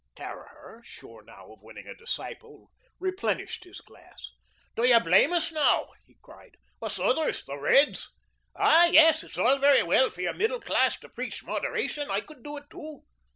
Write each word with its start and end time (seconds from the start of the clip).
Caraher, 0.15 0.81
sure 0.83 1.21
now 1.23 1.51
of 1.51 1.61
winning 1.61 1.85
a 1.85 1.93
disciple, 1.93 2.71
replenished 2.99 3.65
his 3.65 3.81
glass. 3.81 4.31
"Do 4.75 4.83
you 4.83 4.99
blame 4.99 5.31
us 5.31 5.51
now," 5.51 5.89
he 6.07 6.17
cried, 6.23 6.57
"us 6.81 6.97
others, 6.97 7.45
the 7.45 7.55
Reds? 7.55 8.09
Ah, 8.55 8.85
yes, 8.85 9.23
it's 9.23 9.37
all 9.37 9.59
very 9.59 9.83
well 9.83 10.09
for 10.09 10.21
your 10.21 10.33
middle 10.33 10.59
class 10.59 10.99
to 11.01 11.09
preach 11.09 11.43
moderation. 11.43 12.09
I 12.09 12.21
could 12.21 12.41
do 12.41 12.57
it, 12.57 12.67
too. 12.71 13.01